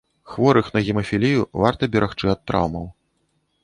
Хворых 0.31 0.67
на 0.77 0.81
гемафілію 0.87 1.47
варта 1.67 1.91
берагчы 1.97 2.25
ад 2.37 2.45
траўмаў. 2.49 2.93